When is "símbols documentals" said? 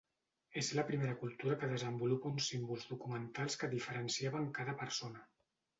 2.55-3.61